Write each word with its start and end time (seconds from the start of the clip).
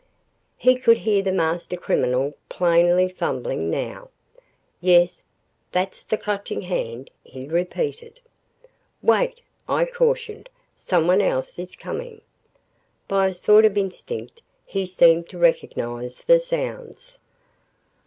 He 0.57 0.73
could 0.77 0.97
hear 0.97 1.21
the 1.21 1.31
master 1.31 1.77
criminal 1.77 2.33
plainly 2.49 3.07
fumbling, 3.07 3.69
now. 3.69 4.09
"Yes, 4.79 5.21
that's 5.71 6.03
the 6.03 6.17
Clutching 6.17 6.61
Hand," 6.63 7.11
he 7.23 7.47
repeated. 7.47 8.19
"Wait," 9.03 9.41
I 9.69 9.85
cautioned, 9.85 10.49
"someone 10.75 11.21
else 11.21 11.59
is 11.59 11.75
coming!" 11.75 12.21
By 13.07 13.27
a 13.27 13.33
sort 13.35 13.63
of 13.63 13.77
instinct 13.77 14.41
he 14.65 14.87
seemed 14.87 15.29
to 15.29 15.37
recognize 15.37 16.21
the 16.21 16.39
sounds. 16.39 17.19